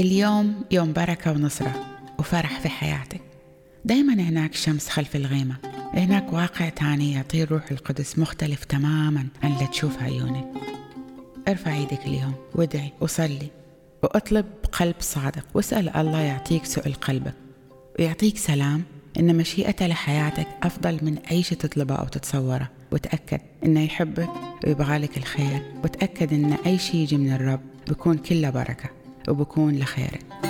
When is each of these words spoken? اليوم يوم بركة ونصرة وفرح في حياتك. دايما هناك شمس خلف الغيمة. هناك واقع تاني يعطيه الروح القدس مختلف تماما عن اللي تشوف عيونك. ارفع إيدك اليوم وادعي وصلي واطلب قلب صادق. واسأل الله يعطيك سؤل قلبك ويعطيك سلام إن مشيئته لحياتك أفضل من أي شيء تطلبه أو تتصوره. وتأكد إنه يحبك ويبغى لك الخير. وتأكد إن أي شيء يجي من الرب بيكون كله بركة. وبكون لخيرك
اليوم 0.00 0.64
يوم 0.70 0.92
بركة 0.92 1.32
ونصرة 1.32 1.74
وفرح 2.18 2.60
في 2.60 2.68
حياتك. 2.68 3.20
دايما 3.84 4.14
هناك 4.14 4.54
شمس 4.54 4.88
خلف 4.88 5.16
الغيمة. 5.16 5.56
هناك 5.94 6.32
واقع 6.32 6.68
تاني 6.68 7.12
يعطيه 7.12 7.44
الروح 7.44 7.70
القدس 7.70 8.18
مختلف 8.18 8.64
تماما 8.64 9.26
عن 9.42 9.52
اللي 9.52 9.66
تشوف 9.66 10.02
عيونك. 10.02 10.46
ارفع 11.48 11.74
إيدك 11.74 12.06
اليوم 12.06 12.34
وادعي 12.54 12.92
وصلي 13.00 13.48
واطلب 14.02 14.46
قلب 14.72 14.94
صادق. 15.00 15.44
واسأل 15.54 15.96
الله 15.96 16.20
يعطيك 16.20 16.64
سؤل 16.64 16.92
قلبك 16.92 17.34
ويعطيك 17.98 18.38
سلام 18.38 18.82
إن 19.18 19.36
مشيئته 19.36 19.86
لحياتك 19.86 20.46
أفضل 20.62 20.98
من 21.02 21.18
أي 21.30 21.42
شيء 21.42 21.58
تطلبه 21.58 21.94
أو 21.94 22.04
تتصوره. 22.04 22.70
وتأكد 22.92 23.40
إنه 23.64 23.80
يحبك 23.80 24.30
ويبغى 24.64 24.98
لك 24.98 25.16
الخير. 25.16 25.62
وتأكد 25.84 26.32
إن 26.32 26.52
أي 26.66 26.78
شيء 26.78 27.00
يجي 27.00 27.16
من 27.16 27.32
الرب 27.32 27.60
بيكون 27.88 28.18
كله 28.18 28.50
بركة. 28.50 28.90
وبكون 29.28 29.74
لخيرك 29.78 30.45